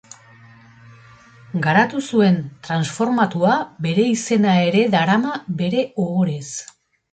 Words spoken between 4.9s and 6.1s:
darama bere